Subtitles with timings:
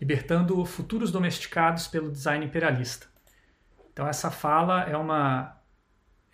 [0.00, 3.06] libertando futuros domesticados pelo design imperialista.
[3.92, 5.56] Então essa fala é uma,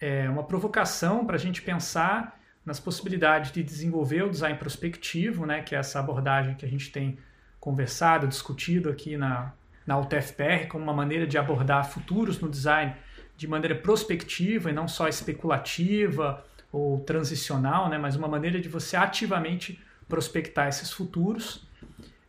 [0.00, 5.62] é uma provocação para a gente pensar nas possibilidades de desenvolver o design prospectivo, né,
[5.62, 7.18] que é essa abordagem que a gente tem
[7.60, 9.52] conversado, discutido aqui na,
[9.86, 12.94] na UTFPR, como uma maneira de abordar futuros no design
[13.36, 18.96] de maneira prospectiva e não só especulativa ou transicional, né, mas uma maneira de você
[18.96, 21.66] ativamente prospectar esses futuros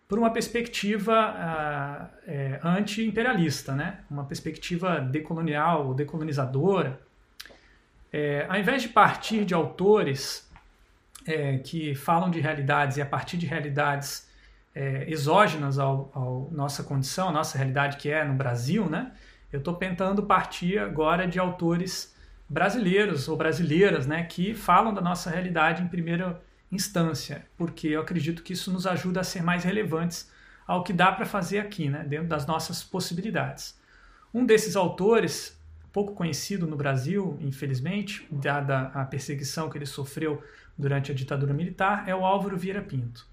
[0.07, 3.99] por uma perspectiva uh, é, anti-imperialista, né?
[4.09, 6.99] uma perspectiva decolonial, decolonizadora.
[8.13, 10.49] É, ao invés de partir de autores
[11.25, 14.29] é, que falam de realidades e a partir de realidades
[14.75, 15.85] é, exógenas à
[16.51, 19.11] nossa condição, a nossa realidade que é no Brasil, né?
[19.51, 22.15] eu estou tentando partir agora de autores
[22.47, 24.23] brasileiros ou brasileiras né?
[24.23, 26.41] que falam da nossa realidade em primeira
[26.71, 30.31] instância, porque eu acredito que isso nos ajuda a ser mais relevantes
[30.65, 33.79] ao que dá para fazer aqui, né, dentro das nossas possibilidades.
[34.33, 35.57] Um desses autores,
[35.93, 40.43] pouco conhecido no Brasil, infelizmente, dada a perseguição que ele sofreu
[40.77, 43.25] durante a ditadura militar, é o Álvaro Vieira Pinto.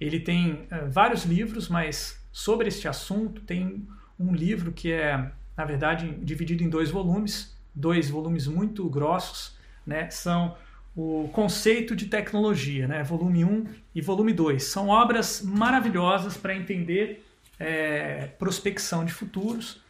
[0.00, 3.86] Ele tem uh, vários livros, mas sobre este assunto tem
[4.18, 10.10] um livro que é, na verdade, dividido em dois volumes, dois volumes muito grossos, né?
[10.10, 10.56] São
[10.94, 13.02] o conceito de tecnologia, né?
[13.02, 14.62] volume 1 e volume 2.
[14.62, 17.24] São obras maravilhosas para entender
[17.58, 19.80] é, prospecção de futuros,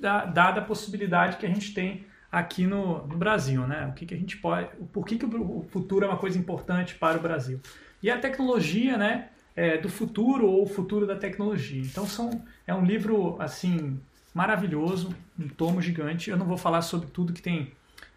[0.00, 3.66] da, dada a possibilidade que a gente tem aqui no, no Brasil.
[3.66, 3.86] Né?
[3.86, 6.94] O que, que a gente pode, por que, que o futuro é uma coisa importante
[6.94, 7.60] para o Brasil.
[8.02, 11.82] E a tecnologia né, é, do futuro ou o futuro da tecnologia.
[11.82, 14.00] Então são, é um livro assim
[14.32, 16.30] maravilhoso, um tomo gigante.
[16.30, 17.72] Eu não vou falar sobre tudo que tem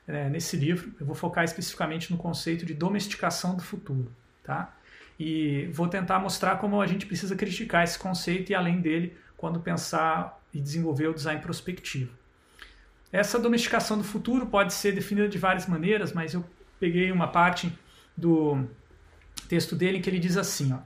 [0.07, 0.91] é, nesse livro.
[0.99, 4.11] Eu vou focar especificamente no conceito de domesticação do futuro,
[4.43, 4.73] tá?
[5.19, 9.59] E vou tentar mostrar como a gente precisa criticar esse conceito e além dele quando
[9.59, 12.11] pensar e desenvolver o design prospectivo.
[13.11, 16.45] Essa domesticação do futuro pode ser definida de várias maneiras, mas eu
[16.79, 17.71] peguei uma parte
[18.15, 18.67] do
[19.47, 20.79] texto dele que ele diz assim, ó,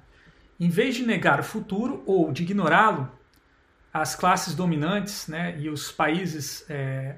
[0.59, 3.11] em vez de negar o futuro ou de ignorá-lo,
[3.93, 7.15] as classes dominantes né, e os países é,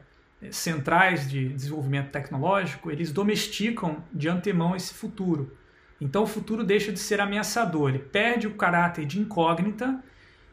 [0.51, 5.55] centrais de desenvolvimento tecnológico, eles domesticam de antemão esse futuro.
[5.99, 10.03] Então o futuro deixa de ser ameaçador, ele perde o caráter de incógnita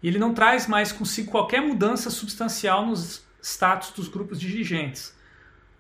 [0.03, 5.15] e ele não traz mais consigo qualquer mudança substancial nos status dos grupos dirigentes.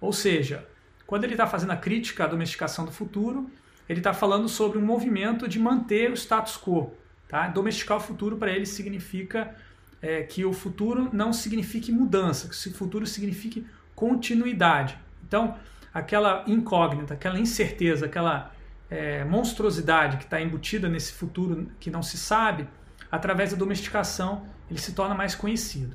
[0.00, 0.66] Ou seja,
[1.06, 3.50] quando ele está fazendo a crítica à domesticação do futuro,
[3.88, 6.94] ele está falando sobre um movimento de manter o status quo.
[7.28, 7.48] Tá?
[7.48, 9.54] Domesticar o futuro para ele significa
[10.02, 13.66] é, que o futuro não signifique mudança, que o futuro signifique
[14.00, 14.98] continuidade.
[15.28, 15.54] Então,
[15.92, 18.50] aquela incógnita, aquela incerteza, aquela
[18.88, 22.66] é, monstruosidade que está embutida nesse futuro que não se sabe,
[23.12, 25.94] através da domesticação ele se torna mais conhecido.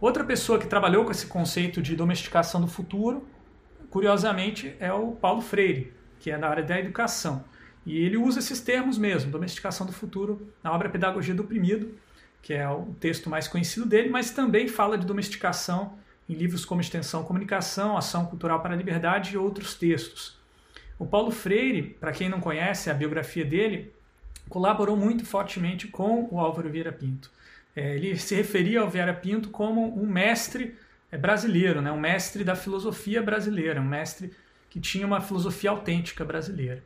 [0.00, 3.26] Outra pessoa que trabalhou com esse conceito de domesticação do futuro,
[3.90, 7.44] curiosamente, é o Paulo Freire, que é na área da educação.
[7.84, 11.98] E ele usa esses termos mesmo, domesticação do futuro, na obra Pedagogia do Oprimido,
[12.40, 15.98] que é o texto mais conhecido dele, mas também fala de domesticação
[16.30, 20.38] em livros como Extensão Comunicação, Ação Cultural para a Liberdade e outros textos.
[20.96, 23.92] O Paulo Freire, para quem não conhece a biografia dele,
[24.48, 27.32] colaborou muito fortemente com o Álvaro Vieira Pinto.
[27.74, 30.76] É, ele se referia ao Vieira Pinto como um mestre
[31.10, 31.90] é, brasileiro, né?
[31.90, 34.30] um mestre da filosofia brasileira, um mestre
[34.68, 36.82] que tinha uma filosofia autêntica brasileira.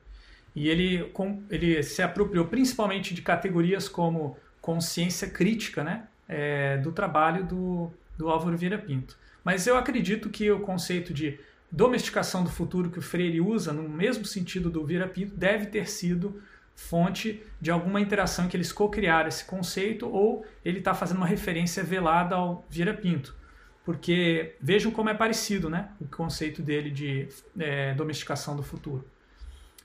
[0.56, 1.12] E ele,
[1.50, 6.04] ele se apropriou principalmente de categorias como consciência crítica né?
[6.26, 9.18] É, do trabalho do, do Álvaro Vieira Pinto.
[9.44, 11.38] Mas eu acredito que o conceito de
[11.70, 15.88] domesticação do futuro que o Freire usa, no mesmo sentido do Vira Pinto, deve ter
[15.88, 16.40] sido
[16.74, 21.84] fonte de alguma interação que eles co-criaram esse conceito ou ele está fazendo uma referência
[21.84, 23.36] velada ao Vira Pinto.
[23.84, 27.28] Porque vejam como é parecido né, o conceito dele de
[27.58, 29.04] é, domesticação do futuro.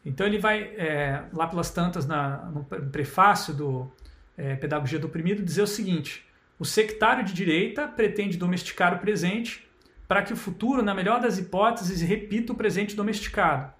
[0.05, 3.91] Então ele vai, é, lá pelas tantas, na, no prefácio do
[4.37, 6.25] é, Pedagogia do Oprimido, dizer o seguinte:
[6.59, 9.65] o sectário de direita pretende domesticar o presente
[10.07, 13.71] para que o futuro, na melhor das hipóteses, repita o presente domesticado,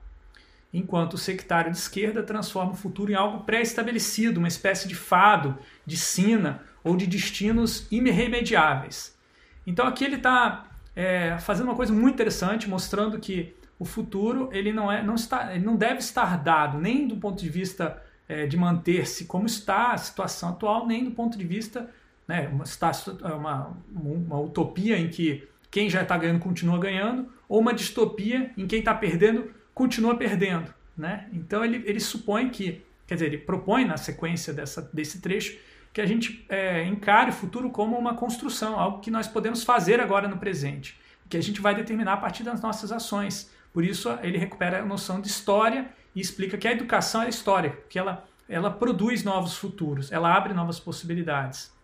[0.73, 5.57] enquanto o sectário de esquerda transforma o futuro em algo pré-estabelecido, uma espécie de fado,
[5.85, 9.17] de sina ou de destinos irremediáveis.
[9.67, 14.71] Então aqui ele está é, fazendo uma coisa muito interessante, mostrando que o futuro ele
[14.71, 18.45] não, é, não, está, ele não deve estar dado nem do ponto de vista é,
[18.45, 21.89] de manter-se como está a situação atual, nem do ponto de vista
[22.29, 27.59] né, uma, é uma, uma utopia em que quem já está ganhando continua ganhando, ou
[27.59, 30.71] uma distopia em quem está perdendo continua perdendo.
[30.95, 31.27] Né?
[31.33, 35.57] Então ele, ele supõe que, quer dizer, ele propõe na sequência dessa, desse trecho
[35.91, 39.99] que a gente é, encare o futuro como uma construção, algo que nós podemos fazer
[39.99, 43.51] agora no presente, que a gente vai determinar a partir das nossas ações.
[43.73, 47.75] Por isso ele recupera a noção de história e explica que a educação é história,
[47.89, 51.78] que ela, ela produz novos futuros, ela abre novas possibilidades.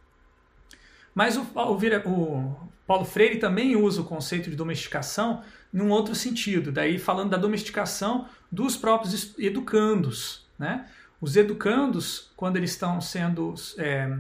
[1.16, 5.42] Mas o, o, o Paulo Freire também usa o conceito de domesticação
[5.72, 10.46] num outro sentido, daí falando da domesticação dos próprios educandos.
[10.60, 10.86] Né?
[11.20, 14.18] Os educandos, quando eles estão sendo é,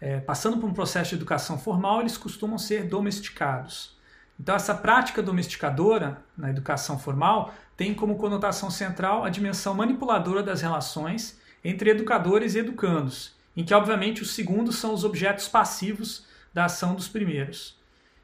[0.00, 3.96] é, passando por um processo de educação formal, eles costumam ser domesticados.
[4.40, 10.62] Então, essa prática domesticadora na educação formal tem como conotação central a dimensão manipuladora das
[10.62, 16.24] relações entre educadores e educandos, em que, obviamente, os segundos são os objetos passivos
[16.54, 17.76] da ação dos primeiros.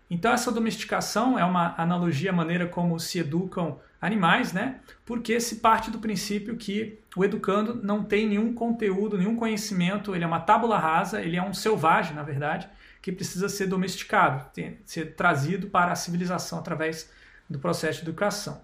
[0.09, 4.79] Então, essa domesticação é uma analogia à maneira como se educam animais, né?
[5.05, 10.23] Porque se parte do princípio que o educando não tem nenhum conteúdo, nenhum conhecimento, ele
[10.23, 12.69] é uma tábula rasa, ele é um selvagem, na verdade,
[13.03, 14.47] que precisa ser domesticado,
[14.87, 17.11] ser trazido para a civilização através
[17.51, 18.63] do processo de educação.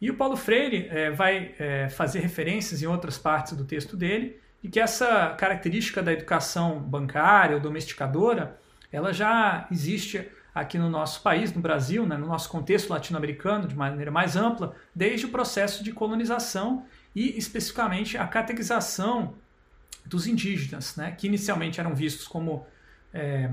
[0.00, 4.41] E o Paulo Freire é, vai é, fazer referências em outras partes do texto dele,
[4.62, 8.58] e que essa característica da educação bancária ou domesticadora,
[8.92, 13.74] ela já existe aqui no nosso país, no Brasil, né, no nosso contexto latino-americano, de
[13.74, 19.34] maneira mais ampla, desde o processo de colonização e especificamente a catequização
[20.04, 22.66] dos indígenas, né, que inicialmente eram vistos como
[23.12, 23.50] é,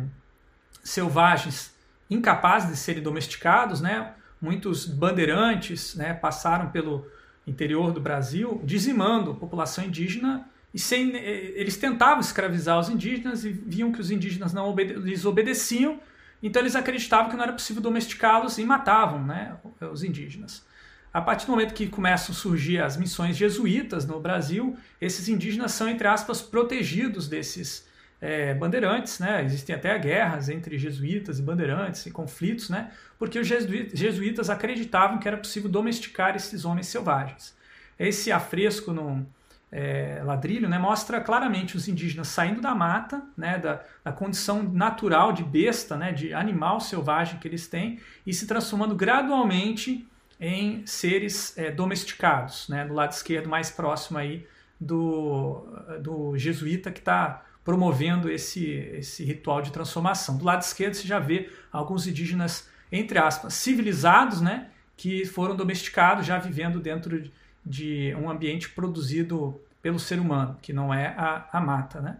[0.83, 1.73] selvagens
[2.09, 7.07] incapazes de serem domesticados, né, muitos bandeirantes né, passaram pelo
[7.47, 13.49] interior do Brasil dizimando a população indígena e sem, eles tentavam escravizar os indígenas e
[13.49, 15.99] viam que os indígenas não obede lhes obedeciam
[16.41, 19.57] então eles acreditavam que não era possível domesticá-los e matavam né,
[19.91, 20.65] os indígenas.
[21.13, 25.71] A partir do momento que começam a surgir as missões jesuítas no Brasil, esses indígenas
[25.71, 27.87] são, entre aspas, protegidos desses
[28.21, 29.19] é, bandeirantes.
[29.19, 29.43] Né?
[29.43, 32.91] Existem até guerras entre jesuítas e bandeirantes e conflitos, né?
[33.17, 37.57] porque os jesuítas acreditavam que era possível domesticar esses homens selvagens.
[37.97, 39.27] Esse afresco no,
[39.71, 45.31] é, ladrilho, né, mostra claramente os indígenas saindo da mata, né, da, da, condição natural
[45.31, 50.07] de besta, né, de animal selvagem que eles têm, e se transformando gradualmente
[50.39, 52.67] em seres é, domesticados.
[52.67, 54.47] Né, do lado esquerdo, mais próximo aí
[54.79, 55.67] do,
[56.01, 60.37] do jesuíta que está promovendo esse, esse ritual de transformação.
[60.37, 66.25] Do lado esquerdo você já vê alguns indígenas, entre aspas, civilizados, né, que foram domesticados,
[66.25, 67.31] já vivendo dentro de
[67.65, 72.01] de um ambiente produzido pelo ser humano, que não é a, a mata.
[72.01, 72.17] Né?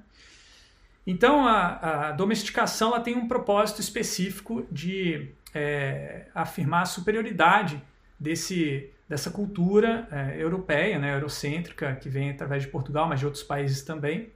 [1.06, 7.82] Então, a, a domesticação ela tem um propósito específico de é, afirmar a superioridade
[8.20, 13.44] desse, dessa cultura é, europeia, né, eurocêntrica, que vem através de Portugal, mas de outros
[13.44, 14.30] países também.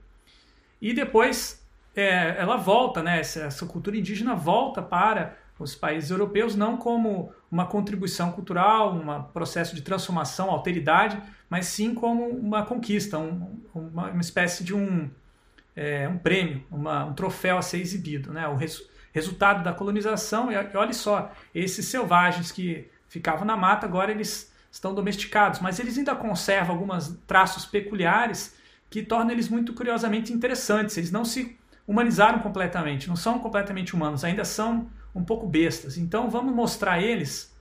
[0.82, 1.64] E depois
[1.96, 7.32] é, ela volta, né, essa, essa cultura indígena volta para os países europeus, não como
[7.52, 14.10] uma contribuição cultural, um processo de transformação, alteridade, mas sim como uma conquista, um, uma,
[14.10, 15.10] uma, espécie de um,
[15.76, 18.34] é, um prêmio, uma, um troféu a ser exibido.
[18.34, 18.48] Né?
[18.48, 18.82] O res,
[19.14, 24.96] resultado da colonização, e olha só, esses selvagens que ficavam na mata, agora eles estão
[24.96, 28.58] domesticados, mas eles ainda conservam alguns traços peculiares
[28.90, 30.98] que tornam eles muito curiosamente interessantes.
[30.98, 31.56] Eles não se
[31.88, 35.98] humanizaram completamente, não são completamente humanos, ainda são um pouco bestas.
[35.98, 37.54] Então vamos mostrar eles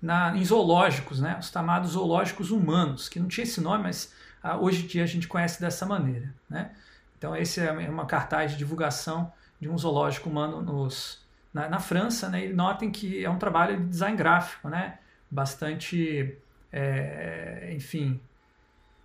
[0.00, 1.36] na, em zoológicos, né?
[1.38, 5.06] os chamados zoológicos humanos, que não tinha esse nome, mas ah, hoje em dia a
[5.06, 6.34] gente conhece dessa maneira.
[6.50, 6.72] Né?
[7.16, 12.28] Então esse é uma cartaz de divulgação de um zoológico humano nos, na, na França,
[12.28, 12.46] né?
[12.46, 14.98] e notem que é um trabalho de design gráfico, né?
[15.30, 16.36] bastante,
[16.72, 18.20] é, enfim,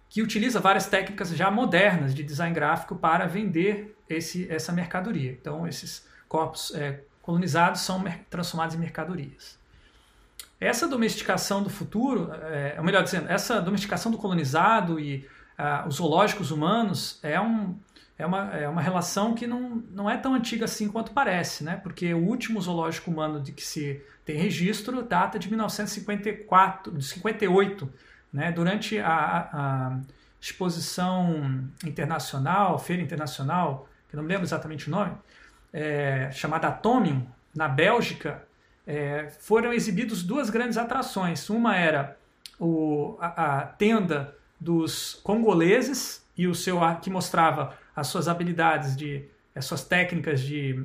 [0.10, 5.32] que utiliza várias técnicas já modernas de design gráfico para vender esse, essa mercadoria.
[5.32, 9.60] Então esses corpos é, colonizados são transformados em mercadorias.
[10.62, 15.96] Essa domesticação do futuro, é, ou melhor dizendo, essa domesticação do colonizado e ah, os
[15.96, 17.77] zoológicos humanos é, um,
[18.17, 21.75] é, uma, é uma relação que não, não é tão antiga assim quanto parece, né?
[21.75, 27.93] porque o último zoológico humano de que se tem registro data de 1954, de 58,
[28.31, 28.53] né?
[28.53, 30.00] durante a, a
[30.39, 35.12] exposição internacional, feira internacional, que eu não me lembro exatamente o nome,
[35.77, 37.24] é, chamada Atomium,
[37.55, 38.43] na Bélgica,
[38.86, 41.48] é, foram exibidos duas grandes atrações.
[41.51, 42.17] Uma era
[42.60, 49.24] o, a, a, tenda dos congoleses e o seu que mostrava as suas habilidades de
[49.55, 50.84] as suas técnicas de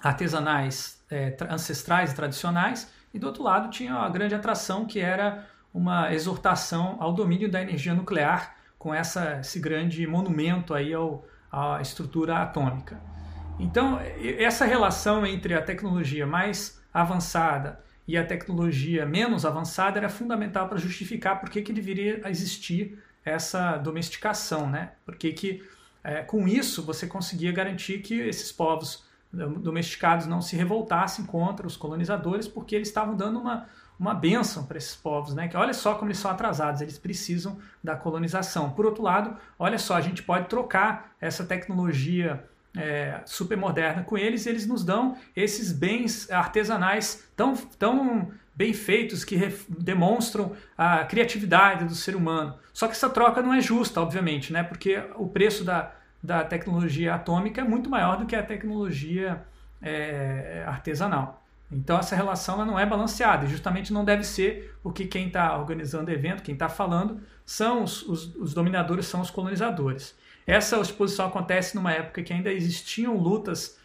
[0.00, 5.48] artesanais é, ancestrais e tradicionais e do outro lado tinha a grande atração que era
[5.74, 11.80] uma exortação ao domínio da energia nuclear com essa, esse grande monumento aí ao, a
[11.80, 13.15] estrutura atômica.
[13.58, 13.98] Então,
[14.38, 20.78] essa relação entre a tecnologia mais avançada e a tecnologia menos avançada era fundamental para
[20.78, 24.92] justificar por que, que deveria existir essa domesticação, né?
[25.04, 25.64] Porque que
[26.04, 31.76] é, com isso você conseguia garantir que esses povos domesticados não se revoltassem contra os
[31.76, 33.66] colonizadores, porque eles estavam dando uma,
[33.98, 35.48] uma benção para esses povos, né?
[35.48, 38.70] Que olha só como eles são atrasados, eles precisam da colonização.
[38.70, 42.44] Por outro lado, olha só, a gente pode trocar essa tecnologia
[42.76, 49.24] é, super moderna com eles, eles nos dão esses bens artesanais tão, tão bem feitos
[49.24, 49.36] que
[49.68, 52.54] demonstram a criatividade do ser humano.
[52.72, 54.62] Só que essa troca não é justa, obviamente, né?
[54.62, 55.92] Porque o preço da,
[56.22, 59.44] da tecnologia atômica é muito maior do que a tecnologia
[59.80, 61.42] é, artesanal.
[61.70, 66.10] Então essa relação não é balanceada e justamente não deve ser porque quem está organizando
[66.10, 70.14] o evento, quem está falando, são os, os, os, dominadores, são os colonizadores.
[70.46, 73.78] Essa exposição acontece numa época que ainda existiam lutas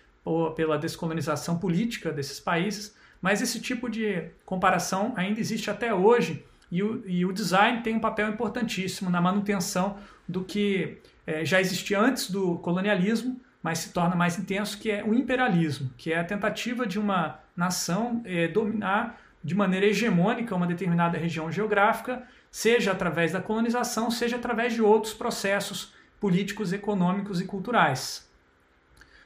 [0.55, 6.81] pela descolonização política desses países, mas esse tipo de comparação ainda existe até hoje e
[6.81, 11.99] o, e o design tem um papel importantíssimo na manutenção do que é, já existia
[11.99, 16.23] antes do colonialismo, mas se torna mais intenso, que é o imperialismo, que é a
[16.23, 23.31] tentativa de uma nação é, dominar de maneira hegemônica uma determinada região geográfica, seja através
[23.31, 28.29] da colonização, seja através de outros processos políticos, econômicos e culturais.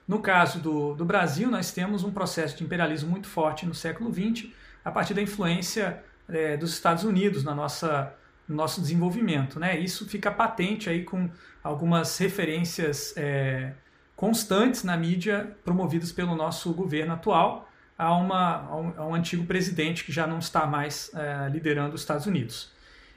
[0.08, 4.12] No caso do, do Brasil, nós temos um processo de imperialismo muito forte no século
[4.14, 4.50] XX,
[4.84, 8.14] a partir da influência é, dos Estados Unidos na nossa,
[8.48, 9.60] no nosso desenvolvimento.
[9.60, 9.78] Né?
[9.78, 11.30] Isso fica patente aí com
[11.62, 13.74] algumas referências é,
[14.16, 19.46] constantes na mídia promovidas pelo nosso governo atual, a, uma, a, um, a um antigo
[19.46, 22.75] presidente que já não está mais é, liderando os Estados Unidos.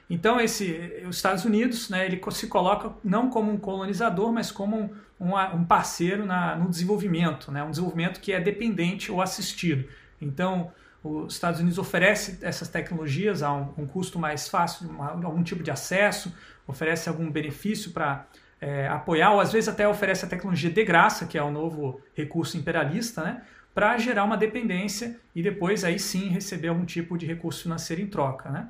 [0.09, 4.91] Então, esse, os Estados Unidos né, ele se coloca não como um colonizador, mas como
[5.19, 9.87] um, um, parceiro na, no desenvolvimento, né, um desenvolvimento que é dependente ou assistido.
[10.19, 10.71] Então,
[11.03, 15.61] os Estados Unidos oferece essas tecnologias a um, um custo mais fácil, uma, algum tipo
[15.61, 16.33] de acesso,
[16.65, 18.25] oferece algum benefício para
[18.59, 22.01] é, apoiar, ou às vezes até oferece a tecnologia de graça, que é o novo
[22.15, 23.43] recurso imperialista, né?
[23.73, 28.07] para gerar uma dependência e depois aí sim receber algum tipo de recurso financeiro em
[28.07, 28.49] troca.
[28.49, 28.67] Né?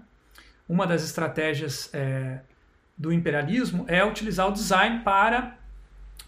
[0.69, 2.41] Uma das estratégias é,
[2.95, 5.57] do imperialismo é utilizar o design para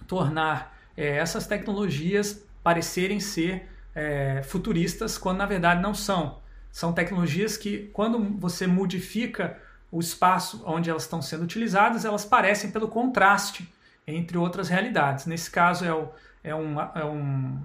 [0.08, 6.40] tornar é, essas tecnologias parecerem ser é, futuristas quando na verdade não são.
[6.72, 9.60] São tecnologias que, quando você modifica
[9.92, 13.72] o espaço onde elas estão sendo utilizadas, elas parecem pelo contraste
[14.08, 15.26] entre outras realidades.
[15.26, 16.10] Nesse caso é, o,
[16.44, 17.62] é, um, é um,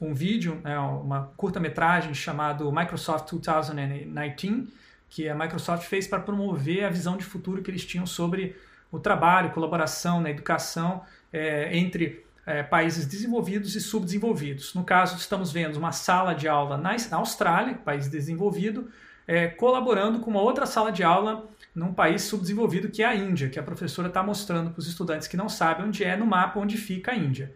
[0.00, 4.68] um vídeo, é uma curta-metragem chamado Microsoft 2019,
[5.14, 8.56] que a Microsoft fez para promover a visão de futuro que eles tinham sobre
[8.90, 14.74] o trabalho, colaboração na educação é, entre é, países desenvolvidos e subdesenvolvidos.
[14.74, 18.90] No caso, estamos vendo uma sala de aula na, na Austrália, país desenvolvido,
[19.24, 23.48] é, colaborando com uma outra sala de aula num país subdesenvolvido que é a Índia,
[23.48, 26.58] que a professora está mostrando para os estudantes que não sabem onde é no mapa
[26.58, 27.54] onde fica a Índia.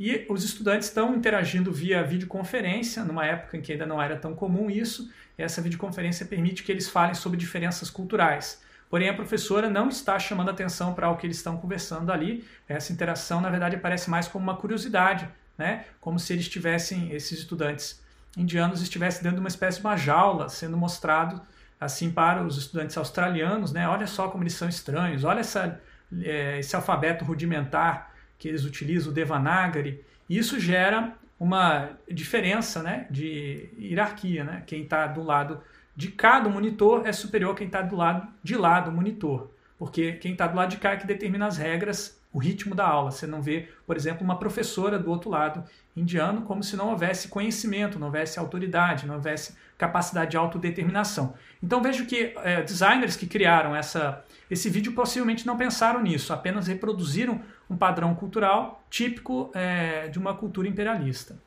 [0.00, 4.34] E os estudantes estão interagindo via videoconferência, numa época em que ainda não era tão
[4.34, 5.12] comum isso.
[5.36, 8.62] Essa videoconferência permite que eles falem sobre diferenças culturais.
[8.88, 12.42] Porém, a professora não está chamando atenção para o que eles estão conversando ali.
[12.66, 15.28] Essa interação, na verdade, parece mais como uma curiosidade,
[15.58, 15.84] né?
[16.00, 18.02] como se eles tivessem, esses estudantes
[18.38, 21.42] indianos estivessem dentro de uma espécie de uma jaula, sendo mostrado
[21.78, 23.86] assim para os estudantes australianos, né?
[23.86, 25.80] Olha só como eles são estranhos, olha essa,
[26.22, 28.09] é, esse alfabeto rudimentar
[28.40, 34.42] que eles utilizam o Devanagari, isso gera uma diferença né, de hierarquia.
[34.42, 34.62] Né?
[34.66, 35.60] Quem está do lado
[35.94, 39.50] de cá do monitor é superior a quem está do lado de lá do monitor,
[39.78, 42.86] porque quem está do lado de cá é que determina as regras, o ritmo da
[42.86, 43.10] aula.
[43.10, 45.62] Você não vê, por exemplo, uma professora do outro lado
[45.94, 51.34] indiano como se não houvesse conhecimento, não houvesse autoridade, não houvesse capacidade de autodeterminação.
[51.62, 56.66] Então vejo que é, designers que criaram essa, esse vídeo possivelmente não pensaram nisso, apenas
[56.66, 61.38] reproduziram um padrão cultural típico é, de uma cultura imperialista.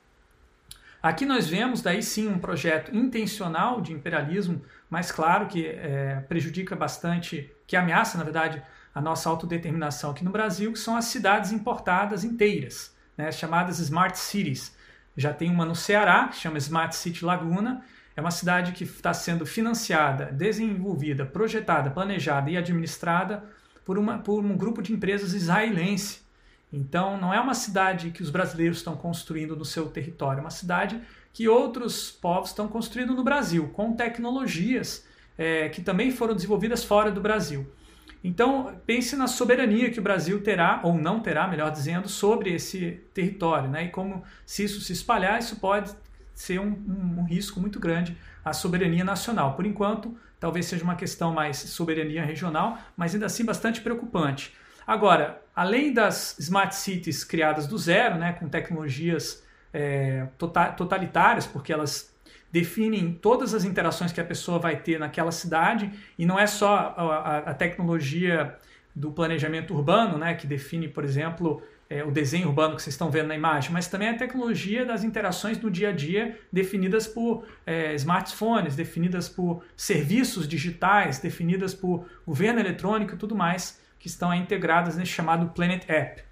[1.02, 6.78] Aqui nós vemos daí sim um projeto intencional de imperialismo, mas claro que é, prejudica
[6.78, 8.64] bastante, que ameaça na verdade
[8.96, 14.18] a nossa autodeterminação aqui no Brasil, que são as cidades importadas inteiras, né, chamadas Smart
[14.18, 14.74] Cities.
[15.18, 17.84] Já tem uma no Ceará, que chama Smart City Laguna,
[18.16, 23.44] é uma cidade que está sendo financiada, desenvolvida, projetada, planejada e administrada
[23.84, 26.22] por, uma, por um grupo de empresas israelense.
[26.72, 30.50] Então, não é uma cidade que os brasileiros estão construindo no seu território, é uma
[30.50, 31.00] cidade
[31.32, 35.06] que outros povos estão construindo no Brasil, com tecnologias
[35.38, 37.68] é, que também foram desenvolvidas fora do Brasil.
[38.24, 43.02] Então, pense na soberania que o Brasil terá, ou não terá, melhor dizendo, sobre esse
[43.14, 43.70] território.
[43.70, 43.86] Né?
[43.86, 45.92] E como, se isso se espalhar, isso pode
[46.34, 49.56] ser um, um, um risco muito grande à soberania nacional.
[49.56, 54.54] Por enquanto, talvez seja uma questão mais soberania regional, mas ainda assim bastante preocupante.
[54.86, 61.72] Agora, além das smart cities criadas do zero, né, com tecnologias é, tota-, totalitárias, porque
[61.72, 62.14] elas
[62.52, 66.94] definem todas as interações que a pessoa vai ter naquela cidade e não é só
[66.96, 68.56] a, a tecnologia
[68.96, 73.12] do planejamento urbano, né, que define, por exemplo, é, o desenho urbano que vocês estão
[73.12, 77.46] vendo na imagem, mas também a tecnologia das interações do dia a dia definidas por
[77.66, 84.34] é, smartphones, definidas por serviços digitais, definidas por governo eletrônico e tudo mais que estão
[84.34, 86.24] integradas nesse chamado Planet App.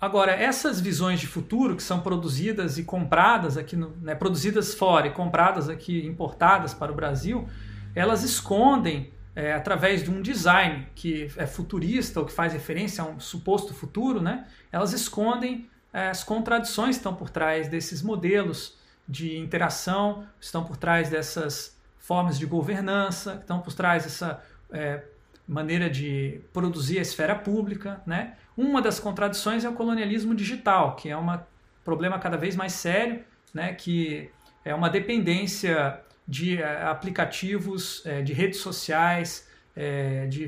[0.00, 5.08] Agora, essas visões de futuro que são produzidas e compradas aqui, no, né, produzidas fora
[5.08, 7.46] e compradas aqui, importadas para o Brasil,
[7.94, 13.06] elas escondem, é, através de um design que é futurista ou que faz referência a
[13.06, 18.76] um suposto futuro, né, elas escondem é, as contradições que estão por trás desses modelos
[19.08, 25.04] de interação, estão por trás dessas formas de governança, estão por trás dessa é,
[25.48, 28.34] maneira de produzir a esfera pública, né?
[28.54, 31.40] Uma das contradições é o colonialismo digital, que é um
[31.82, 33.72] problema cada vez mais sério, né?
[33.72, 34.30] Que
[34.64, 40.46] é uma dependência de eh, aplicativos, eh, de redes sociais, eh, de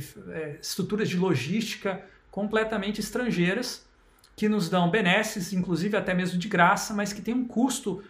[0.61, 3.85] estruturas de logística completamente estrangeiras
[4.37, 8.03] que nos dão benesses, inclusive até mesmo de graça, mas que tem um custo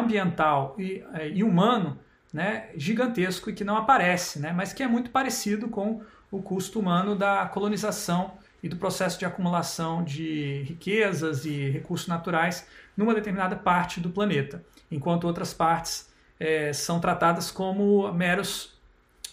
[0.00, 1.98] ambiental e, humano
[2.32, 6.80] né, gigantesco e que não aparece, né, mas que é muito parecido com o custo
[6.80, 8.32] humano da colonização
[8.62, 14.64] e do processo de acumulação de riquezas e recursos naturais numa determinada parte do planeta,
[14.90, 18.74] enquanto outras partes é, são tratadas como meros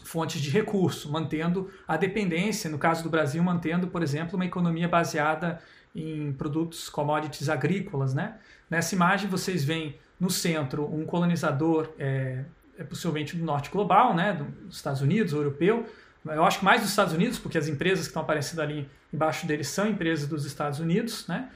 [0.04, 4.88] fontes de recurso, mantendo a dependência, no caso do Brasil, mantendo, por exemplo, uma economia
[4.88, 5.62] baseada
[5.96, 8.14] em produtos commodities agrícolas.
[8.14, 8.36] Né?
[8.70, 12.44] Nessa imagem vocês veem no centro um colonizador, é,
[12.78, 14.34] é possivelmente do norte global, né,
[14.66, 15.86] dos Estados Unidos, europeu,
[16.26, 19.48] eu acho que mais dos Estados Unidos, porque as empresas que estão aparecendo ali embaixo
[19.48, 21.50] deles são empresas dos Estados Unidos, né?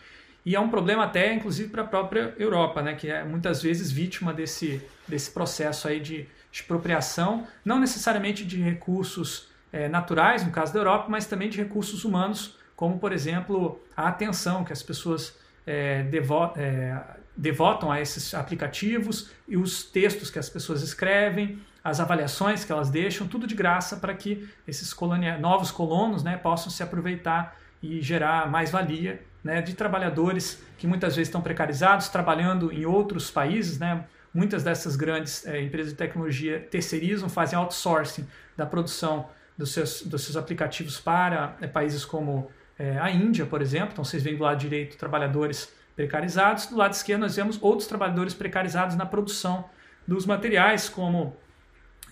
[0.46, 2.94] E é um problema até, inclusive, para a própria Europa, né?
[2.94, 9.50] Que é muitas vezes vítima desse, desse processo aí de expropriação, não necessariamente de recursos
[9.74, 14.08] é, naturais, no caso da Europa, mas também de recursos humanos, como, por exemplo, a
[14.08, 17.02] atenção que as pessoas é, devo, é,
[17.36, 22.90] devotam a esses aplicativos e os textos que as pessoas escrevem, as avaliações que elas
[22.90, 28.02] deixam, tudo de graça para que esses colonia, novos colonos né, possam se aproveitar e
[28.02, 33.78] gerar mais valia né, de trabalhadores que muitas vezes estão precarizados, trabalhando em outros países.
[33.78, 34.04] Né?
[34.34, 38.28] Muitas dessas grandes é, empresas de tecnologia terceirizam, fazem outsourcing
[38.58, 43.62] da produção dos seus, dos seus aplicativos para é, países como é, a Índia, por
[43.62, 43.90] exemplo.
[43.94, 48.34] Então vocês veem do lado direito trabalhadores precarizados, do lado esquerdo nós vemos outros trabalhadores
[48.34, 49.64] precarizados na produção
[50.08, 51.38] dos materiais, como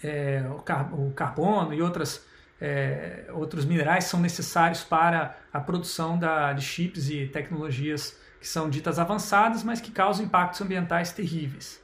[0.03, 2.25] é, o, car o, carbono e outras,
[2.61, 8.69] é, outros minerais são necessários para a produção da, de chips e tecnologias que são
[8.69, 11.81] ditas avançadas, mas que causam impactos ambientais terríveis.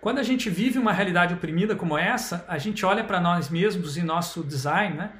[0.00, 3.96] Quando a gente vive uma realidade oprimida como essa, a gente olha para nós mesmos
[3.96, 5.10] e nosso design né,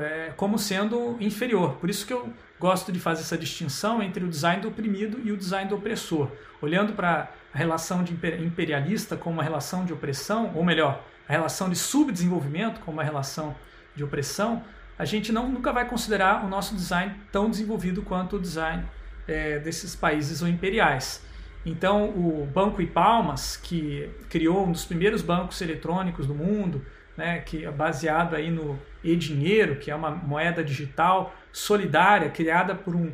[0.00, 1.76] é, como sendo inferior.
[1.76, 5.32] Por isso que eu gosto de fazer essa distinção entre o design do oprimido e
[5.32, 6.30] o design do opressor.
[6.62, 11.68] Olhando para a relação de imperialista como uma relação de opressão, ou melhor, a relação
[11.68, 13.54] de subdesenvolvimento como uma relação
[13.94, 14.62] de opressão,
[14.98, 18.84] a gente não, nunca vai considerar o nosso design tão desenvolvido quanto o design
[19.26, 21.24] é, desses países ou imperiais.
[21.64, 26.84] Então, o Banco Palmas, que criou um dos primeiros bancos eletrônicos do mundo,
[27.16, 32.94] né, que é baseado aí no e-dinheiro, que é uma moeda digital solidária criada por
[32.94, 33.12] um,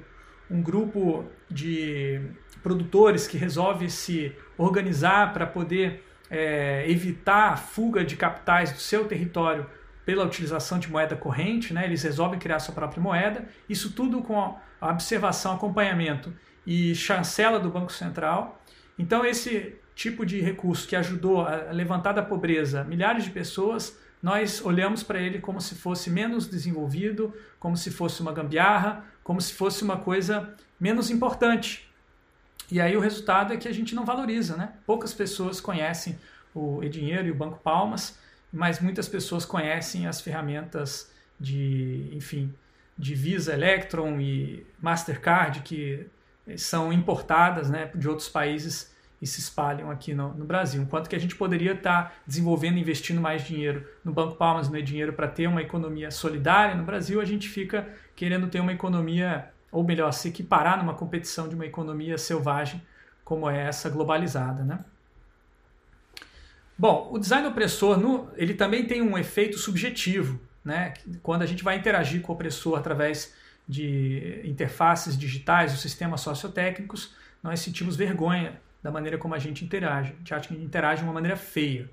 [0.50, 2.20] um grupo de
[2.62, 9.04] produtores que resolve se organizar para poder é, evitar a fuga de capitais do seu
[9.06, 9.66] território
[10.06, 11.84] pela utilização de moeda corrente, né?
[11.84, 16.32] eles resolvem criar sua própria moeda, isso tudo com a observação, acompanhamento
[16.66, 18.60] e chancela do Banco Central.
[18.98, 24.64] Então, esse tipo de recurso que ajudou a levantar da pobreza milhares de pessoas, nós
[24.64, 29.52] olhamos para ele como se fosse menos desenvolvido, como se fosse uma gambiarra, como se
[29.52, 31.91] fosse uma coisa menos importante.
[32.72, 34.72] E aí o resultado é que a gente não valoriza, né?
[34.86, 36.18] Poucas pessoas conhecem
[36.54, 38.18] o e-dinheiro e o Banco Palmas,
[38.50, 42.50] mas muitas pessoas conhecem as ferramentas de, enfim,
[42.96, 46.06] de Visa, Electron e Mastercard que
[46.56, 50.80] são importadas, né, de outros países e se espalham aqui no, no Brasil.
[50.80, 54.82] Enquanto que a gente poderia estar tá desenvolvendo, investindo mais dinheiro no Banco Palmas, no
[54.82, 59.51] dinheiro para ter uma economia solidária no Brasil, a gente fica querendo ter uma economia,
[59.72, 62.80] ou melhor, se equiparar numa competição de uma economia selvagem
[63.24, 64.84] como é essa globalizada, né?
[66.76, 70.94] Bom, o design opressor no, ele também tem um efeito subjetivo, né?
[71.22, 73.34] Quando a gente vai interagir com o opressor através
[73.66, 80.12] de interfaces digitais, os sistemas sociotécnicos, nós sentimos vergonha da maneira como a gente interage.
[80.12, 81.88] A gente acha que interage de uma maneira feia.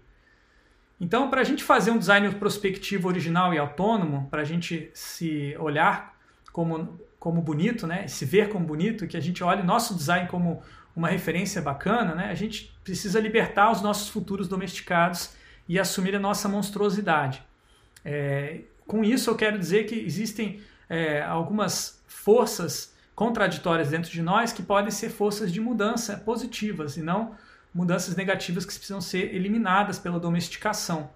[1.00, 5.56] Então, para a gente fazer um design prospectivo original e autônomo, para a gente se
[5.58, 6.18] olhar
[6.52, 8.08] como, como bonito, né?
[8.08, 10.62] se ver como bonito, que a gente olhe nosso design como
[10.95, 12.29] uma referência bacana, né?
[12.29, 15.34] a gente precisa libertar os nossos futuros domesticados
[15.67, 17.43] e assumir a nossa monstruosidade.
[18.03, 24.53] É, com isso, eu quero dizer que existem é, algumas forças contraditórias dentro de nós
[24.53, 27.36] que podem ser forças de mudança positivas e não
[27.73, 31.10] mudanças negativas que precisam ser eliminadas pela domesticação.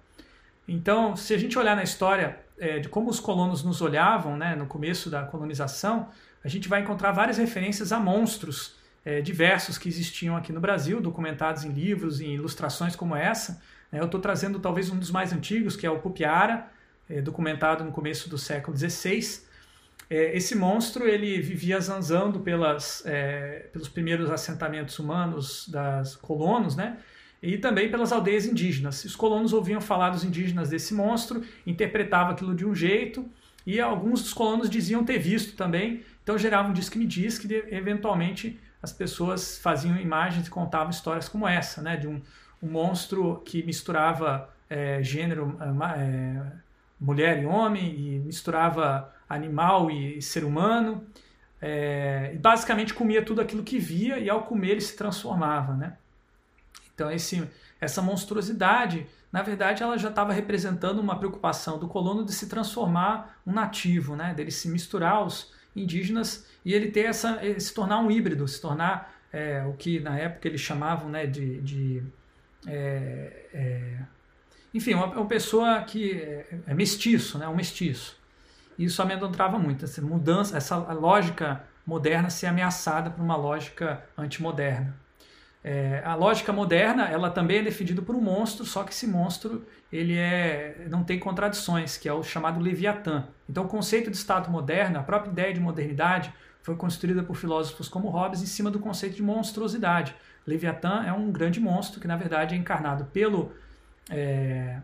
[0.67, 4.56] Então, se a gente olhar na história é, de como os colonos nos olhavam né,
[4.56, 6.10] no começo da colonização,
[6.43, 11.02] a gente vai encontrar várias referências a monstros é, diversos que existiam aqui no Brasil,
[11.02, 13.62] documentados em livros e ilustrações como essa.
[13.91, 13.99] Né.
[13.99, 16.67] Eu estou trazendo talvez um dos mais antigos, que é o Pupiara,
[17.10, 19.43] é, documentado no começo do século XVI,
[20.10, 26.97] é, esse monstro ele vivia zanzando pelas, é, pelos primeiros assentamentos humanos das colonos, né?
[27.43, 29.03] E também pelas aldeias indígenas.
[29.03, 33.29] Os colonos ouviam falar dos indígenas desse monstro, interpretavam aquilo de um jeito,
[33.65, 38.93] e alguns dos colonos diziam ter visto também, então gerava um diz-que-me-diz que eventualmente as
[38.93, 41.97] pessoas faziam imagens e contavam histórias como essa, né?
[41.97, 42.21] De um,
[42.62, 45.58] um monstro que misturava é, gênero,
[45.97, 46.41] é,
[46.99, 51.06] mulher e homem, e misturava animal e ser humano.
[51.62, 55.97] É, e basicamente comia tudo aquilo que via e ao comer ele se transformava, né?
[56.93, 57.47] Então esse,
[57.79, 63.39] essa monstruosidade, na verdade, ela já estava representando uma preocupação do colono de se transformar
[63.45, 64.34] um nativo, né?
[64.34, 69.13] Dele se misturar aos indígenas e ele ter essa, se tornar um híbrido, se tornar
[69.32, 71.25] é, o que na época eles chamavam, né?
[71.25, 72.03] De, de
[72.67, 73.97] é, é
[74.73, 77.47] enfim, uma, uma, pessoa que é, é mestiço, né?
[77.47, 78.17] Um mestiço.
[78.77, 84.95] Isso amedrontava muito, essa mudança, essa lógica moderna ser ameaçada por uma lógica antimoderna.
[85.63, 89.65] É, a lógica moderna ela também é defendida por um monstro, só que esse monstro
[89.91, 93.26] ele é, não tem contradições, que é o chamado Leviatã.
[93.47, 97.88] Então o conceito de Estado moderno, a própria ideia de modernidade, foi construída por filósofos
[97.88, 100.13] como Hobbes em cima do conceito de monstruosidade.
[100.45, 103.54] Leviatã é um grande monstro que na verdade é encarnado pelo
[104.10, 104.80] é,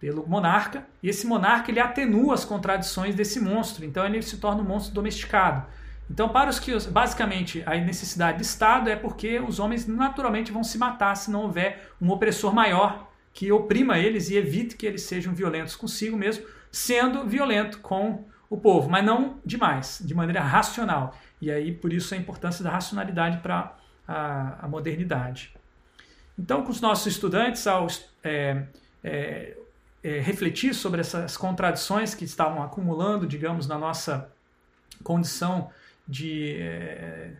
[0.00, 4.62] pelo monarca, e esse monarca ele atenua as contradições desse monstro, então ele se torna
[4.62, 5.66] um monstro domesticado.
[6.10, 10.64] Então, para os que basicamente a necessidade de Estado é porque os homens naturalmente vão
[10.64, 15.02] se matar se não houver um opressor maior que oprima eles e evite que eles
[15.02, 21.16] sejam violentos consigo mesmo, sendo violento com o povo, mas não demais, de maneira racional.
[21.40, 25.54] E aí, por isso, a importância da racionalidade para a, a, modernidade.
[26.36, 27.86] Então, com os nossos estudantes, ao
[28.24, 28.64] é,
[29.04, 29.56] é,
[30.02, 34.28] é, refletir sobre essas contradições que estavam acumulando, digamos, na nossa
[35.04, 35.70] condição
[36.06, 37.30] de, é,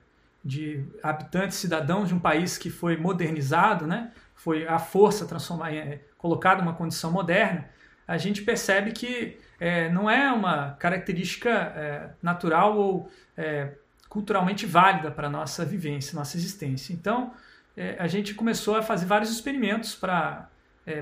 [0.44, 4.12] de habitantes, cidadãos de um país que foi modernizado, né?
[4.40, 7.68] foi a força transformar, é, colocada numa condição moderna,
[8.09, 13.11] a gente percebe que é, não é uma característica é, natural ou
[14.09, 16.92] culturalmente válida para a nossa vivência, nossa existência.
[16.92, 17.33] Então,
[17.99, 20.46] a gente começou a fazer vários experimentos para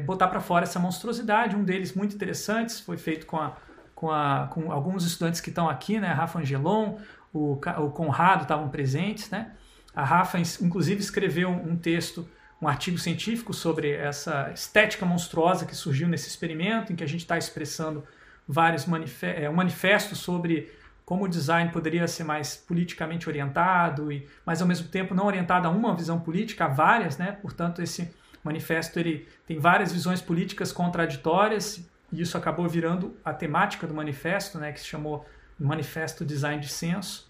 [0.05, 1.57] botar para fora essa monstruosidade.
[1.57, 3.57] Um deles muito interessantes foi feito com, a,
[3.92, 6.12] com, a, com alguns estudantes que estão aqui, né?
[6.12, 6.99] Rafa Angelon,
[7.32, 9.52] o, o Conrado estavam presentes, né?
[9.94, 12.28] A Rafa, inclusive, escreveu um texto,
[12.62, 17.20] um artigo científico sobre essa estética monstruosa que surgiu nesse experimento, em que a gente
[17.20, 18.04] está expressando
[18.46, 20.72] vários manifestos, é, um manifesto sobre
[21.04, 25.66] como o design poderia ser mais politicamente orientado, e, mas ao mesmo tempo não orientado
[25.66, 27.32] a uma visão política, a várias, né?
[27.32, 28.10] Portanto, esse
[28.44, 34.58] manifesto ele tem várias visões políticas contraditórias e isso acabou virando a temática do manifesto,
[34.58, 35.26] né, que se chamou
[35.59, 37.29] Manifesto Design de Senso.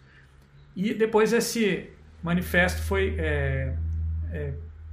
[0.77, 1.91] E depois esse
[2.23, 3.75] manifesto foi é,
[4.31, 4.53] é,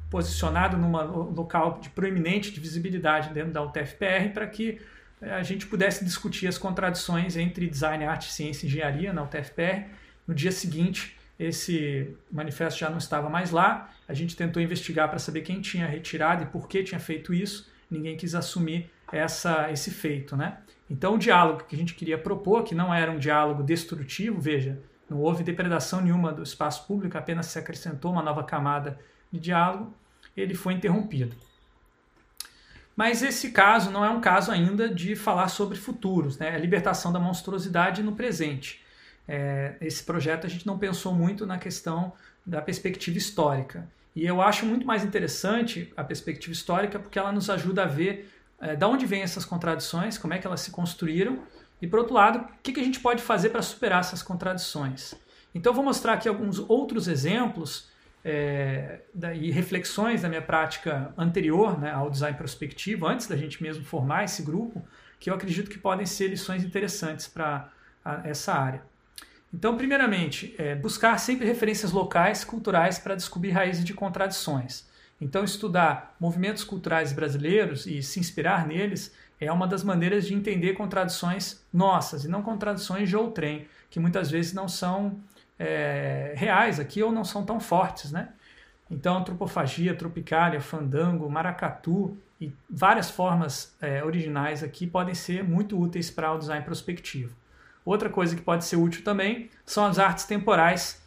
[0.10, 0.92] posicionado num
[1.32, 4.80] local de proeminente de visibilidade dentro da UTFPR para que
[5.22, 9.86] é, a gente pudesse discutir as contradições entre design, arte, ciência e engenharia na UTFPR.
[10.28, 13.92] No dia seguinte, esse manifesto já não estava mais lá.
[14.08, 17.70] A gente tentou investigar para saber quem tinha retirado e por que tinha feito isso.
[17.90, 20.58] Ninguém quis assumir essa, esse feito, né?
[20.90, 24.80] Então o diálogo que a gente queria propor, que não era um diálogo destrutivo, veja,
[25.10, 29.00] não houve depredação nenhuma do espaço público, apenas se acrescentou uma nova camada
[29.32, 29.94] de diálogo,
[30.36, 31.36] ele foi interrompido.
[32.96, 36.56] Mas esse caso não é um caso ainda de falar sobre futuros, né?
[36.56, 38.82] a libertação da monstruosidade no presente.
[39.28, 42.14] É, esse projeto a gente não pensou muito na questão
[42.46, 43.88] da perspectiva histórica.
[44.16, 48.32] E eu acho muito mais interessante a perspectiva histórica porque ela nos ajuda a ver
[48.60, 51.40] é, de onde vêm essas contradições, como é que elas se construíram,
[51.82, 55.14] e por outro lado, o que, que a gente pode fazer para superar essas contradições.
[55.54, 57.90] Então eu vou mostrar aqui alguns outros exemplos
[58.24, 59.02] é,
[59.36, 64.24] e reflexões da minha prática anterior né, ao design prospectivo, antes da gente mesmo formar
[64.24, 64.86] esse grupo,
[65.20, 67.72] que eu acredito que podem ser lições interessantes para
[68.24, 68.84] essa área.
[69.54, 74.86] Então, primeiramente, é, buscar sempre referências locais, culturais, para descobrir raízes de contradições.
[75.20, 80.74] Então, estudar movimentos culturais brasileiros e se inspirar neles é uma das maneiras de entender
[80.74, 85.20] contradições nossas e não contradições de outrem, que muitas vezes não são
[85.58, 88.30] é, reais aqui ou não são tão fortes, né?
[88.90, 96.12] Então, antropofagia, tropicália, fandango, maracatu e várias formas é, originais aqui podem ser muito úteis
[96.12, 97.36] para o design prospectivo.
[97.84, 101.02] Outra coisa que pode ser útil também são as artes temporais,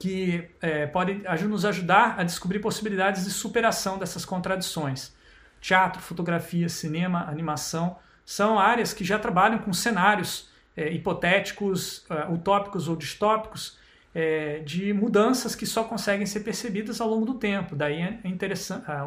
[0.00, 5.14] que é, podem nos ajudar a descobrir possibilidades de superação dessas contradições.
[5.60, 12.88] Teatro, fotografia, cinema, animação são áreas que já trabalham com cenários é, hipotéticos, uh, utópicos
[12.88, 13.78] ou distópicos,
[14.14, 17.76] é, de mudanças que só conseguem ser percebidas ao longo do tempo.
[17.76, 19.06] Daí é interessante a,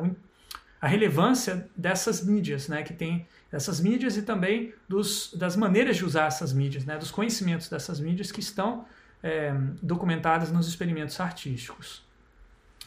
[0.80, 6.06] a relevância dessas mídias, né, que tem dessas mídias e também dos, das maneiras de
[6.06, 8.86] usar essas mídias, né, dos conhecimentos dessas mídias que estão
[9.24, 12.04] é, documentadas nos experimentos artísticos.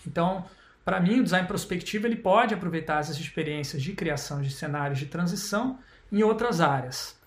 [0.07, 0.45] Então,
[0.85, 5.07] para mim, o design prospectivo ele pode aproveitar essas experiências de criação de cenários de
[5.07, 5.81] transição
[6.13, 7.19] em outras áreas.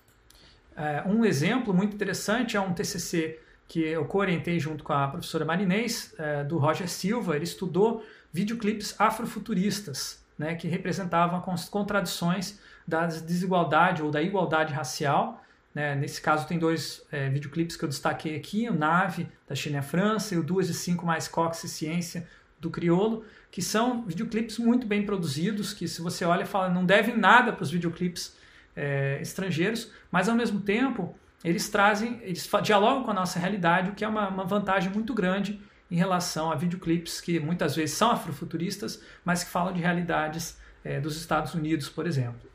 [0.76, 5.44] É, um exemplo muito interessante é um TCC que eu co-orientei junto com a professora
[5.44, 7.36] Marinês, é, do Roger Silva.
[7.36, 15.39] Ele estudou videoclipes afrofuturistas, né, que representavam as contradições da desigualdade ou da igualdade racial.
[15.74, 15.94] Né?
[15.94, 20.34] Nesse caso, tem dois é, videoclipes que eu destaquei aqui: o Nave, da China França,
[20.34, 22.26] e o Duas de Cinco Mais Cox e Ciência,
[22.60, 27.16] do Criolo, que são videoclipes muito bem produzidos, que se você olha fala não devem
[27.16, 28.36] nada para os videoclipes
[28.76, 33.94] é, estrangeiros, mas ao mesmo tempo eles trazem, eles dialogam com a nossa realidade, o
[33.94, 38.10] que é uma, uma vantagem muito grande em relação a videoclipes que muitas vezes são
[38.10, 42.49] afrofuturistas, mas que falam de realidades é, dos Estados Unidos, por exemplo.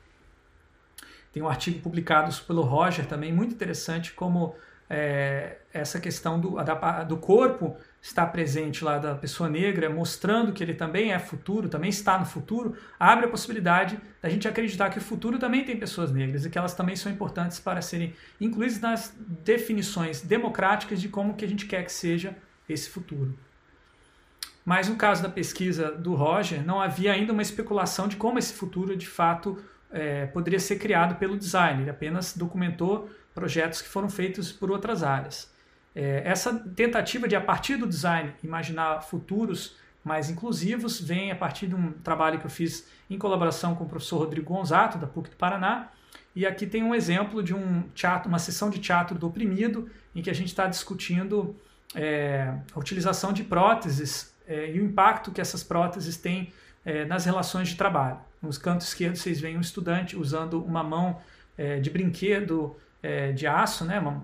[1.35, 4.55] Tem um artigo publicado pelo Roger também, muito interessante, como
[4.89, 10.63] é, essa questão do, da, do corpo está presente lá da pessoa negra, mostrando que
[10.63, 14.97] ele também é futuro, também está no futuro, abre a possibilidade da gente acreditar que
[14.97, 18.79] o futuro também tem pessoas negras e que elas também são importantes para serem incluídas
[18.79, 22.33] nas definições democráticas de como que a gente quer que seja
[22.69, 23.37] esse futuro.
[24.63, 28.53] Mas no caso da pesquisa do Roger, não havia ainda uma especulação de como esse
[28.53, 34.09] futuro de fato é, poderia ser criado pelo design, ele apenas documentou projetos que foram
[34.09, 35.53] feitos por outras áreas.
[35.95, 41.67] É, essa tentativa de, a partir do design, imaginar futuros mais inclusivos vem a partir
[41.67, 45.29] de um trabalho que eu fiz em colaboração com o professor Rodrigo Gonzato, da PUC
[45.31, 45.89] do Paraná.
[46.35, 50.21] E aqui tem um exemplo de um teatro, uma sessão de teatro do oprimido, em
[50.21, 51.55] que a gente está discutindo
[51.95, 56.53] é, a utilização de próteses é, e o impacto que essas próteses têm
[56.85, 58.19] é, nas relações de trabalho.
[58.41, 61.19] No canto esquerdo vocês veem um estudante usando uma mão
[61.57, 64.23] é, de brinquedo é, de aço, né, uma,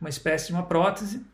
[0.00, 1.24] uma espécie de uma prótese,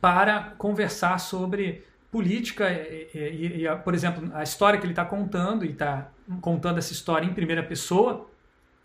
[0.00, 5.64] para conversar sobre política e, e, e, por exemplo, a história que ele está contando,
[5.64, 8.28] e está contando essa história em primeira pessoa,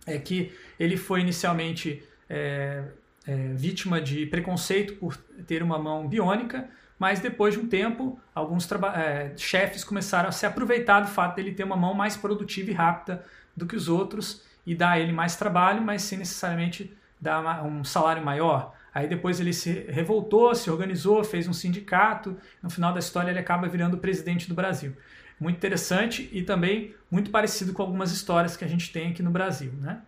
[0.05, 2.83] é que ele foi inicialmente é,
[3.27, 5.15] é, vítima de preconceito por
[5.45, 6.69] ter uma mão biônica,
[7.01, 11.51] mas depois de um tempo, alguns é, chefes começaram a se aproveitar do fato dele
[11.51, 13.25] ter uma mão mais produtiva e rápida
[13.57, 17.83] do que os outros e dar a ele mais trabalho, mas sem necessariamente dar um
[17.83, 18.75] salário maior.
[18.93, 22.37] Aí depois ele se revoltou, se organizou, fez um sindicato.
[22.61, 24.95] No final da história ele acaba virando presidente do Brasil.
[25.39, 29.31] Muito interessante e também muito parecido com algumas histórias que a gente tem aqui no
[29.31, 30.03] Brasil, né?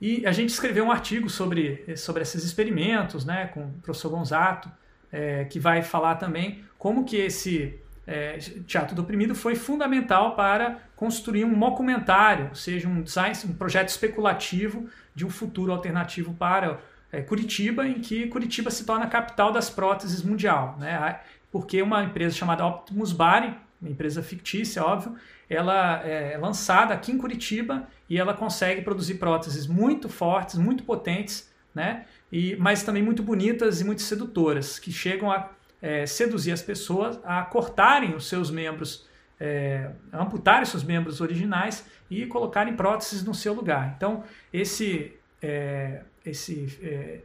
[0.00, 4.72] E a gente escreveu um artigo sobre, sobre esses experimentos, né, com o professor Gonzato,
[5.12, 10.78] é, que vai falar também como que esse é, teatro do oprimido foi fundamental para
[10.96, 16.80] construir um documentário, ou seja, um design, um projeto especulativo de um futuro alternativo para
[17.12, 21.20] é, Curitiba, em que Curitiba se torna a capital das próteses mundial, né?
[21.50, 25.14] Porque uma empresa chamada Optimus Bari, uma empresa fictícia, óbvio,
[25.48, 31.52] ela é lançada aqui em Curitiba e ela consegue produzir próteses muito fortes, muito potentes,
[31.74, 32.06] né?
[32.32, 35.50] E, mas também muito bonitas e muito sedutoras, que chegam a
[35.82, 39.06] é, seduzir as pessoas a cortarem os seus membros
[39.38, 43.92] é, amputarem seus membros originais e colocarem próteses no seu lugar.
[43.96, 47.20] Então, esse, é, esse é,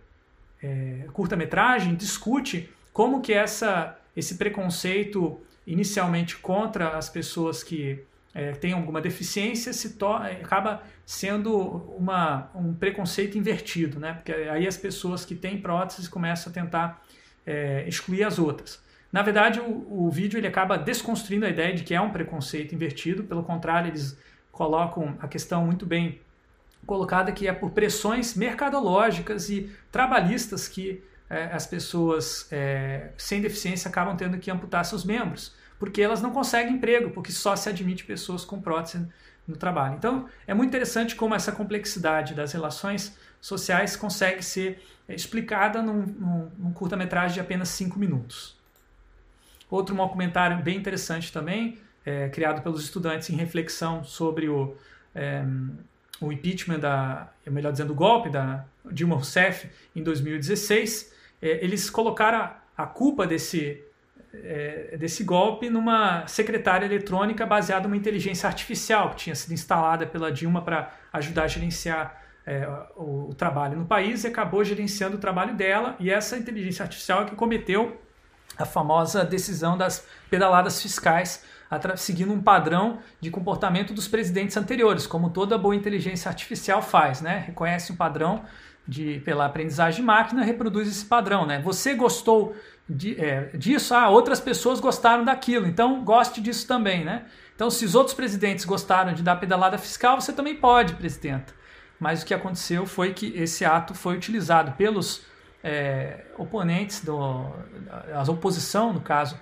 [0.64, 8.04] é curta-metragem discute como que essa, esse preconceito inicialmente contra as pessoas que
[8.38, 9.98] é, têm alguma deficiência se
[10.44, 11.58] acaba sendo
[11.98, 14.14] uma, um preconceito invertido, né?
[14.14, 17.04] porque aí as pessoas que têm próteses começam a tentar
[17.44, 18.80] é, excluir as outras.
[19.12, 22.76] Na verdade, o, o vídeo ele acaba desconstruindo a ideia de que é um preconceito
[22.76, 24.16] invertido, pelo contrário, eles
[24.52, 26.22] colocam a questão muito bem
[26.86, 33.90] colocada que é por pressões mercadológicas e trabalhistas que é, as pessoas é, sem deficiência
[33.90, 38.04] acabam tendo que amputar seus membros, porque elas não conseguem emprego, porque só se admite
[38.04, 39.08] pessoas com prótese
[39.48, 39.96] no trabalho.
[39.96, 46.52] Então, é muito interessante como essa complexidade das relações sociais consegue ser explicada num, num,
[46.58, 48.58] num curta-metragem de apenas 5 minutos.
[49.70, 54.76] Outro documentário bem interessante também, é, criado pelos estudantes em reflexão sobre o,
[55.14, 55.44] é,
[56.22, 61.14] o impeachment, da, melhor dizendo, o golpe da Dilma Rousseff em 2016.
[61.42, 63.84] É, eles colocaram a, a culpa desse,
[64.44, 70.32] é, desse golpe numa secretária eletrônica baseada numa inteligência artificial que tinha sido instalada pela
[70.32, 75.20] Dilma para ajudar a gerenciar é, o, o, trabalho no país e acabou gerenciando o
[75.20, 75.96] trabalho dela.
[76.00, 78.00] E essa inteligência artificial é que cometeu
[78.58, 81.44] a famosa decisão das pedaladas fiscais,
[81.98, 87.44] seguindo um padrão de comportamento dos presidentes anteriores, como toda boa inteligência artificial faz, né?
[87.46, 88.46] Reconhece um padrão
[88.88, 91.60] de, pela aprendizagem de máquina, reproduz esse padrão, né?
[91.62, 92.56] Você gostou
[92.90, 97.26] de, é, disso, ah, outras pessoas gostaram daquilo, então goste disso também, né?
[97.56, 101.54] Então, se os outros presidentes gostaram de dar pedalada fiscal, você também pode, presidenta.
[102.00, 105.26] Mas o que aconteceu foi que esse ato foi utilizado pelos
[105.64, 107.18] é, oponentes, do,
[108.14, 109.38] a oposição, no caso,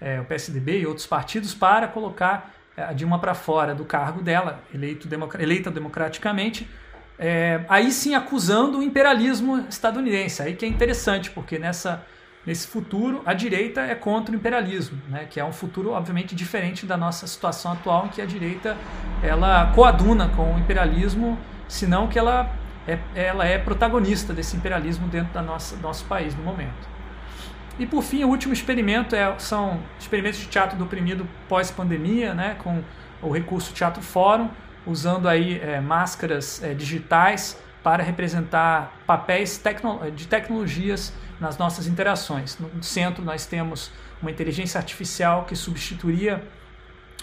[0.00, 4.22] é, o PSDB e outros partidos, para colocar é, a Dilma para fora do cargo
[4.22, 6.68] dela, eleito, eleita democraticamente,
[7.18, 10.42] é, aí sim acusando o imperialismo estadunidense.
[10.42, 12.04] Aí que é interessante, porque nessa,
[12.44, 16.86] nesse futuro a direita é contra o imperialismo, né, que é um futuro obviamente diferente
[16.86, 18.76] da nossa situação atual, em que a direita
[19.22, 22.50] ela coaduna com o imperialismo, senão que ela
[22.86, 26.96] é, ela é protagonista desse imperialismo dentro da nossa, do nosso país no momento.
[27.78, 32.56] E por fim, o último experimento é, são experimentos de teatro do oprimido pós-pandemia, né,
[32.62, 32.82] com
[33.20, 34.48] o recurso Teatro Fórum,
[34.86, 42.58] usando aí é, máscaras é, digitais para representar papéis tecno de tecnologias nas nossas interações.
[42.58, 46.42] No centro nós temos uma inteligência artificial que substituiria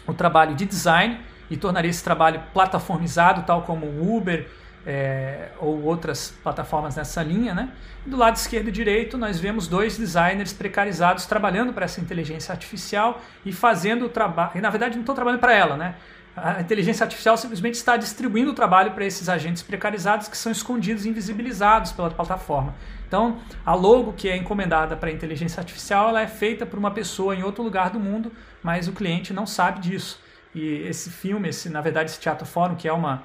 [0.07, 4.47] o trabalho de design e tornaria esse trabalho plataformizado, tal como o Uber
[4.85, 7.69] é, ou outras plataformas nessa linha, né?
[8.05, 13.21] Do lado esquerdo e direito nós vemos dois designers precarizados trabalhando para essa inteligência artificial
[13.45, 14.61] e fazendo o trabalho.
[14.61, 15.95] Na verdade não estão trabalhando para ela, né?
[16.35, 21.05] A inteligência artificial simplesmente está distribuindo o trabalho para esses agentes precarizados que são escondidos
[21.05, 22.73] e invisibilizados pela plataforma.
[23.07, 26.89] Então, a logo que é encomendada para a inteligência artificial, ela é feita por uma
[26.89, 28.31] pessoa em outro lugar do mundo,
[28.63, 30.19] mas o cliente não sabe disso.
[30.55, 33.23] E esse filme, esse, na verdade, esse Teatro Fórum, que é uma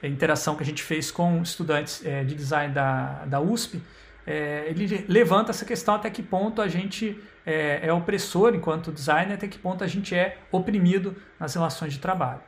[0.00, 3.82] é, interação que a gente fez com estudantes é, de design da, da USP,
[4.24, 9.34] é, ele levanta essa questão até que ponto a gente é, é, opressor enquanto designer,
[9.34, 12.40] até que ponto a gente é oprimido nas relações de trabalho.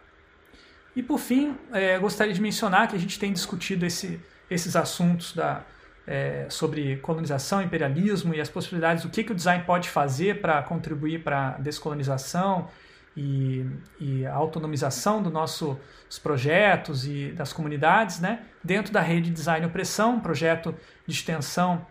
[0.94, 4.18] E por fim, é, gostaria de mencionar que a gente tem discutido esse,
[4.50, 5.62] esses assuntos da,
[6.06, 10.62] é, sobre colonização, imperialismo e as possibilidades, o que, que o design pode fazer para
[10.62, 12.68] contribuir para a descolonização
[13.16, 13.66] e,
[13.98, 15.76] e a autonomização dos nossos
[16.22, 18.42] projetos e das comunidades, né?
[18.62, 20.74] dentro da rede Design Opressão, projeto
[21.06, 21.86] de extensão,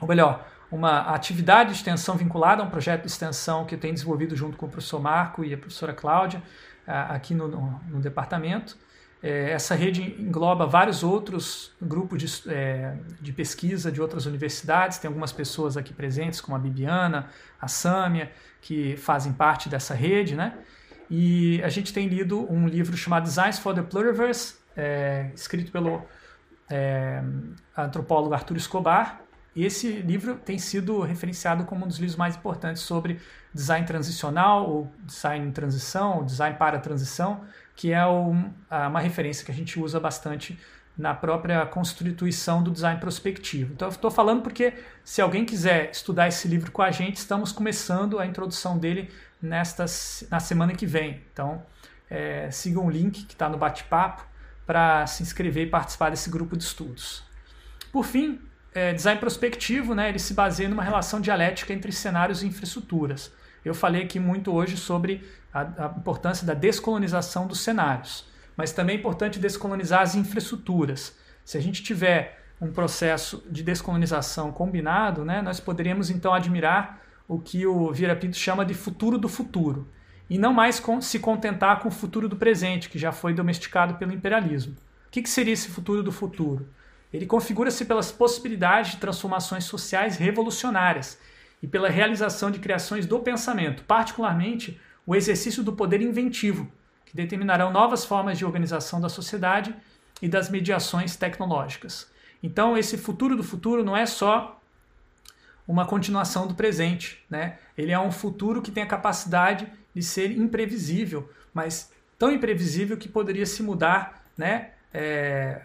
[0.00, 4.34] ou melhor, uma atividade de extensão vinculada a um projeto de extensão que tenho desenvolvido
[4.34, 6.42] junto com o professor Marco e a professora Cláudia,
[6.84, 8.76] aqui no, no, no departamento.
[9.22, 15.08] É, essa rede engloba vários outros grupos de, é, de, pesquisa de outras universidades, tem
[15.08, 20.58] algumas pessoas aqui presentes, como a Bibiana, a Sâmia, que fazem parte dessa rede, né?
[21.08, 26.02] E a gente tem lido um livro chamado Designs for the Pluriverse, é, escrito pelo
[27.76, 29.23] antropólogo Arthur Escobar.
[29.54, 33.20] E esse livro tem sido referenciado como um dos livros mais importantes sobre
[33.52, 37.42] design transicional, ou design em transição, ou design para transição,
[37.76, 40.58] que é um, uma referência que a gente usa bastante
[40.96, 43.72] na própria constituição do design prospectivo.
[43.72, 44.74] Então, eu estou falando porque,
[45.04, 49.10] se alguém quiser estudar esse livro com a gente, estamos começando a introdução dele
[49.42, 49.84] nesta,
[50.30, 51.20] na semana que vem.
[51.32, 51.62] Então,
[52.08, 54.24] é, sigam o link que está no bate-papo
[54.66, 57.24] para se inscrever e participar desse grupo de estudos.
[57.92, 58.40] Por fim,
[58.74, 63.32] é, design prospectivo, né, ele se baseia numa relação dialética entre cenários e infraestruturas.
[63.64, 65.22] eu falei aqui muito hoje sobre
[65.52, 71.16] a, a importância da descolonização dos cenários, mas também é importante descolonizar as infraestruturas.
[71.44, 77.38] Se a gente tiver um processo de descolonização combinado, né, nós poderíamos então admirar o
[77.38, 79.88] que o Vieira Pinto chama de futuro do futuro,
[80.28, 83.94] e não mais com, se contentar com o futuro do presente, que já foi domesticado
[83.94, 84.74] pelo imperialismo.
[85.06, 86.66] O que, que seria esse futuro do futuro?
[87.14, 91.16] Ele configura-se pelas possibilidades de transformações sociais revolucionárias
[91.62, 96.68] e pela realização de criações do pensamento, particularmente o exercício do poder inventivo,
[97.06, 99.72] que determinarão novas formas de organização da sociedade
[100.20, 102.10] e das mediações tecnológicas.
[102.42, 104.60] Então, esse futuro do futuro não é só
[105.68, 107.58] uma continuação do presente, né?
[107.78, 113.08] Ele é um futuro que tem a capacidade de ser imprevisível, mas tão imprevisível que
[113.08, 114.72] poderia se mudar, né?
[114.92, 115.62] É,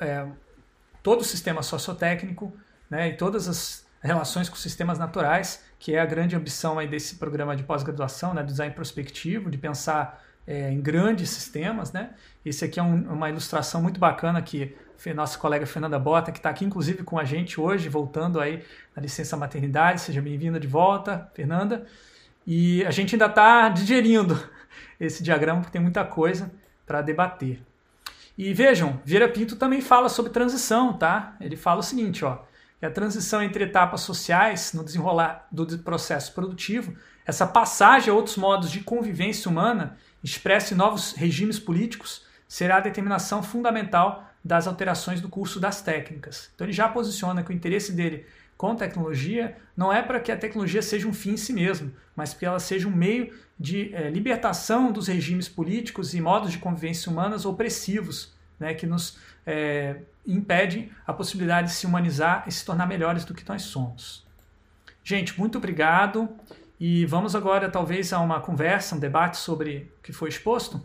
[0.00, 0.26] é,
[1.02, 2.52] todo o sistema sociotécnico,
[2.90, 3.08] né?
[3.08, 7.56] E todas as relações com sistemas naturais, que é a grande ambição aí desse programa
[7.56, 8.42] de pós-graduação, né?
[8.42, 12.10] Design prospectivo, de pensar é, em grandes sistemas, né?
[12.44, 14.74] Esse aqui é um, uma ilustração muito bacana que
[15.14, 19.02] nossa colega Fernanda Bota, que está aqui inclusive com a gente hoje, voltando aí na
[19.02, 20.00] licença maternidade.
[20.00, 21.86] Seja bem-vinda de volta, Fernanda.
[22.46, 24.42] E a gente ainda está digerindo
[24.98, 26.50] esse diagrama, porque tem muita coisa
[26.86, 27.62] para debater.
[28.38, 31.36] E vejam, Vieira Pinto também fala sobre transição, tá?
[31.40, 32.38] Ele fala o seguinte, ó,
[32.78, 36.94] que a transição entre etapas sociais no desenrolar do processo produtivo,
[37.26, 42.80] essa passagem a outros modos de convivência humana, expressa em novos regimes políticos, será a
[42.80, 46.48] determinação fundamental das alterações do curso das técnicas.
[46.54, 48.24] Então ele já posiciona que o interesse dele
[48.58, 52.34] com tecnologia não é para que a tecnologia seja um fim em si mesmo, mas
[52.34, 57.10] que ela seja um meio de é, libertação dos regimes políticos e modos de convivência
[57.10, 62.86] humanas opressivos, né, que nos é, impedem a possibilidade de se humanizar e se tornar
[62.86, 64.26] melhores do que nós somos.
[65.04, 66.28] Gente, muito obrigado
[66.80, 70.84] e vamos agora talvez a uma conversa, um debate sobre o que foi exposto.